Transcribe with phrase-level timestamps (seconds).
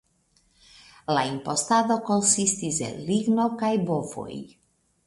[1.17, 4.33] La impostado konsistis el ligno kaj bovoj.